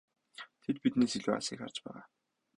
[0.63, 2.03] Тэд биднээс илүү алсыг харж байгаа.